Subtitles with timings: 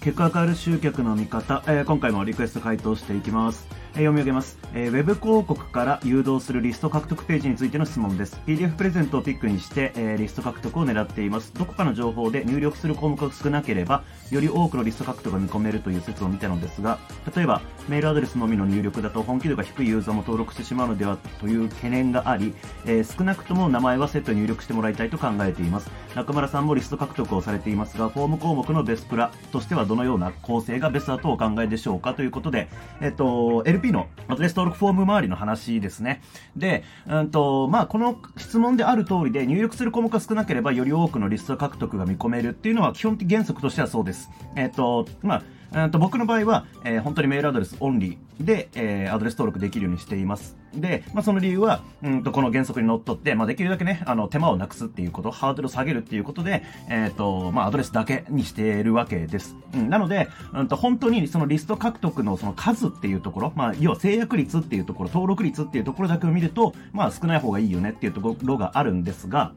[0.00, 3.79] 結果が変わる集客の見方、えー、今回もリクエスト回答していきます。
[3.94, 8.40] え、読み上げます、えー、ウェブ広告から誘導するリスト獲得ページについての質問です。
[8.46, 11.52] PDF プレゼントをピックにして、えー、リスト獲得を狙っています。
[11.54, 16.98] どこかの情報で入力する項目が少なければ、より多くのリスト獲得が見込めるという説を見たのですが、
[17.34, 22.54] 例えば、メールアドレスのみの入力だと本気度が低いユーザーも登録してしまうのではという懸念があり、
[22.86, 25.90] えー、少なくとも名前はセット入力してもらいたいと考えています。
[26.14, 32.68] 中村さんもリスト獲得をされていますが、フォーム項目のベスプラとしてはどのような構成がベストだとお考えでしょうかということで、
[33.00, 36.22] えっと、LP のアドレス登録フォーム周りの話ですね。
[36.56, 44.30] で、うんと、まあ、この質問である通りで、入力する項目が少なければ、より多くのリスト獲得が見込めるっていうのは、基本的原則としてはそうです。
[44.56, 45.42] えっと、まあ、
[45.90, 50.56] と僕の場合は、えー、本当にメールアドレスオンリーで、えー、アドレス登録できるようにしています。
[50.74, 59.56] で、まあ、その理由は、うんと、この原則にのっとって、まあ、できるだけね、あの、手間をなくすっていうこと、ハードルを下げるっていうことで、えっ、ー、と、まあ、アドレスだけにしているわけです。
[59.74, 69.52] うん、なので、うんと、本当にそのリスト獲得のその数っていうところ、まあ、要は制約率っていうところ、登録率っていうところだけを見ると、まあ、少ない方がいいよねっていうところがあるんですが、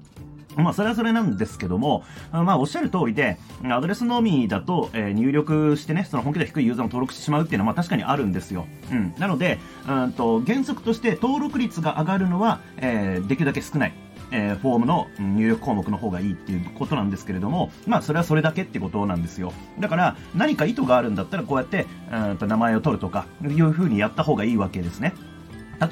[0.55, 3.37] まあ、それはそれなんですけども、まあ、おっしゃる通りで、
[3.69, 8.67] アドレスのみだと、えー、入力してね、その本気度低いユーザーも登録してしまうっていうのは、まあ、確かにあるんですよ。
[8.91, 9.13] うん。
[9.17, 13.93] なので、うんと、原則として登録率が上がるのは、えー、できるだけ少ない。
[14.35, 19.53] えー、フォームの入力項目の方がいいっていうことなんですけれども、まあ、それはそれだけってことなんですよ。
[19.79, 25.13] だから、何か意図があるんだったら、こうやって、うんと名前を取るとか、いうふうにやった方がいいわけですね。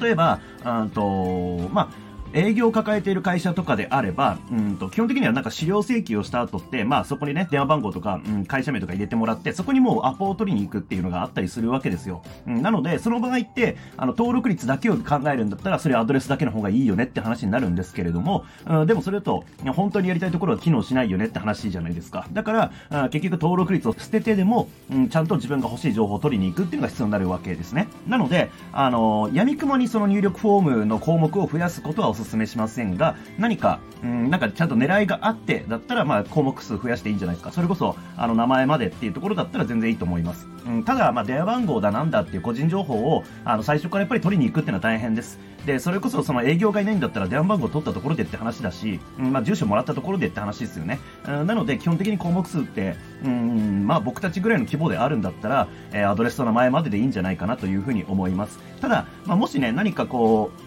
[0.00, 12.22] 例えば、うんと、まあ、営業を抱えている会社とかであれば、うんと、基本的にはなんか資料請求をした後って、まあそこにね、電話番号とか、うん、会社名とか入れてもらって、そこにもうアポを取りに行くっていうのがあったりするわけですよ。
[12.46, 19.44] うん、なので、その場合って、あの、登録率だけを考えるんだったら、それアドレスだけの方がいいよねって話になるんですけれども、うん、でもそれだと、
[19.74, 22.26] 本当にやりたいところは機能しないよねって話じゃないですか。
[22.32, 27.88] だから、あ結局登録率を捨ててでも、うん、ちゃんと自分が欲しい情報を取りに行くっていうのが必要になるわけですね。
[28.06, 37.52] なので、あの、闇雲にその入力フォームの項目を増やすことはお勧めしませんが、何か、うん、なんかちゃんと狙いがあってだったら、まあ、項目数増やしていいんじゃないですか。
[37.52, 40.46] それこそ、あの、名前までっていうところだったら全然いいと思います。
[40.66, 45.38] うん、ただ、まあ、電話番号だなんだっていう個人情報を、あの、最初からやっぱり取りに行くっていうのは大変です。
[45.66, 50.98] で、それこそその営業がいないんだったら電話番号を取ったところでって話だし、うん、まあ、住所もらったところでって話ですよね。
[51.26, 58.58] うん、なので、基本的に項目数って、うん、まあ、僕たちぐらいの規模であるんだったら、えー、アドレスと名前まででいいんじゃないかなというふうに思います。
[58.80, 60.61] ただ、まあ、もしね、何かこう、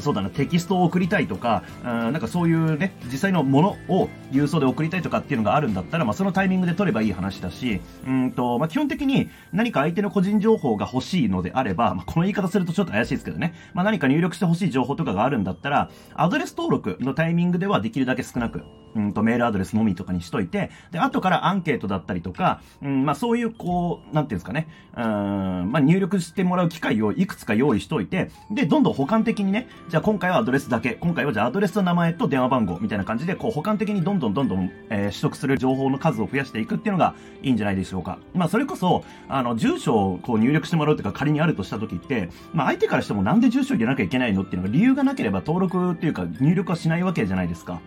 [0.00, 18.62] そうだな、テキストを送りたいとか、うん、なんかそういうね、実際のものを郵送で送りたいとかっていうのがあるんだったら、まあそのタイミングで取ればいい話だし、うんと、まあ基本的に何か相手の個人情報が欲しいのであれば、まあこの言い方するとちょっと怪しいですけどね、まあ何か入力して欲しい情報とかがあるんだったら、アドレス登録のタイミングではできるだけ少なく、
[18.94, 38.18] うんとメールアドレスのみとかにしといて、で、後からアンケートだったりとか、うん、まあそういうこう、なんていうんですかね、うん、まあ入力してもらう機会をいくつか用意しといて、で、どんどん補完的にね、じゃあ今回はアドレスだけ、今回はじゃあアドレスの名前と電話番号みたいな感じで、こう、補完的にどんどんどんどん、えー、取得する情報の数を増やしていくっていうのがいいんじゃないでしょうか。
[38.34, 47.80] まあ、それこそ、あの、住所をこう入力してもらうというか仮にあるとした時って、まあ、相手からしてもなんで住所入れなきゃいけないのっていうのが理由がなければ登録っていうか入力はしないわけじゃないですか。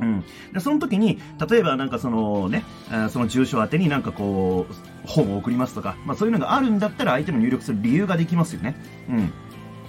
[0.00, 0.24] うん。
[0.52, 2.64] で、その時に、例えばなんかそのね、
[3.10, 4.74] その住所宛てになんかこう、
[5.06, 8.76] 本を送りますとか、まあそういうのがあるんだったら相手の入力する理由ができますよね。
[9.08, 9.32] うん。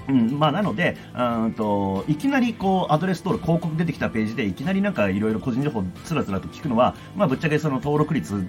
[0.09, 8.43] うん、まあなので、うんと、いきなりこう、アドレス登録、広告出てきたページで、いきなりなんかいろいろ個人情報つらつらと聞くのは、まあぶっちゃけその登録率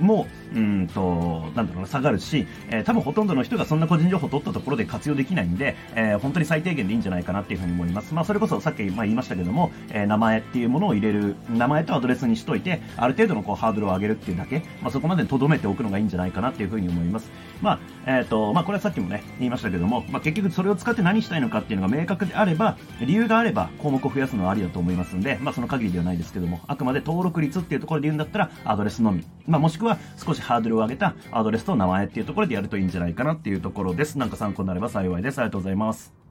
[0.00, 8.14] も、うんと、なんだろうな、下がるし、えー、多分ほとんどの人がそんな個人情報を取ったところで活用できないんで、えー、本当に最低限でいいんじゃないかなっていうふうに思います。
[8.14, 17.30] まあ、それこそさっき、まあ、言いましたけども、えー、名前っていうものを入れる、名前とアドレスにしといて、ある程度のこうハードルを上げるっていうだけ、まあ、そこまで留めておくのがいいんじゃないかなっていうふうに思います。
[17.60, 29.24] まあ、えっ、と、まあ、これはさっきもね、言いましたけども、まあ、結局それを使って何したいのかっていうのが明確であれば、理由があれば項目を増やすのはありだと思いますんで、まあ、その限りではないですけども、あくまで登録率っていうところで言うんだったら、アドレスのみ。
[29.46, 34.18] まあ、もしくは少しハードルを上げたアドレスと名前っていうところでやるといいんじゃないかなっていうところです。
[34.18, 35.38] なんか参考になれば幸いです。
[35.38, 36.21] ありがとうございます。